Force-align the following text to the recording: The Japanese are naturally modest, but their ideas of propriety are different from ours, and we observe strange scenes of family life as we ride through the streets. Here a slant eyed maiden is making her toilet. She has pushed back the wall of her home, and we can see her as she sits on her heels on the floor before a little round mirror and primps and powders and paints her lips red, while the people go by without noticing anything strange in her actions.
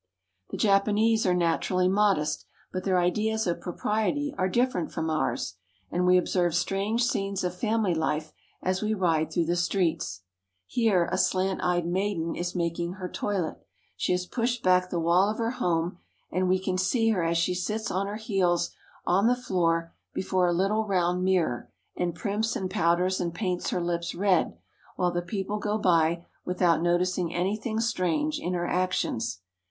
The 0.49 0.57
Japanese 0.57 1.27
are 1.27 1.35
naturally 1.35 1.87
modest, 1.87 2.47
but 2.73 2.83
their 2.85 2.97
ideas 2.99 3.45
of 3.45 3.61
propriety 3.61 4.33
are 4.35 4.49
different 4.49 4.91
from 4.91 5.11
ours, 5.11 5.57
and 5.91 6.07
we 6.07 6.17
observe 6.17 6.55
strange 6.55 7.03
scenes 7.03 7.43
of 7.43 7.55
family 7.55 7.93
life 7.93 8.33
as 8.63 8.81
we 8.81 8.95
ride 8.95 9.31
through 9.31 9.45
the 9.45 9.55
streets. 9.55 10.23
Here 10.65 11.07
a 11.11 11.19
slant 11.19 11.61
eyed 11.63 11.85
maiden 11.85 12.33
is 12.33 12.55
making 12.55 12.93
her 12.93 13.07
toilet. 13.07 13.63
She 13.95 14.11
has 14.13 14.25
pushed 14.25 14.63
back 14.63 14.89
the 14.89 14.99
wall 14.99 15.29
of 15.29 15.37
her 15.37 15.51
home, 15.51 15.99
and 16.31 16.49
we 16.49 16.57
can 16.57 16.79
see 16.79 17.09
her 17.11 17.23
as 17.23 17.37
she 17.37 17.53
sits 17.53 17.91
on 17.91 18.07
her 18.07 18.15
heels 18.15 18.71
on 19.05 19.27
the 19.27 19.35
floor 19.35 19.93
before 20.15 20.47
a 20.47 20.51
little 20.51 20.83
round 20.87 21.23
mirror 21.23 21.71
and 21.95 22.15
primps 22.15 22.55
and 22.55 22.71
powders 22.71 23.21
and 23.21 23.35
paints 23.35 23.69
her 23.69 23.79
lips 23.83 24.15
red, 24.15 24.57
while 24.95 25.11
the 25.11 25.21
people 25.21 25.59
go 25.59 25.77
by 25.77 26.25
without 26.43 26.81
noticing 26.81 27.31
anything 27.35 27.79
strange 27.79 28.39
in 28.39 28.55
her 28.55 28.65
actions. 28.65 29.41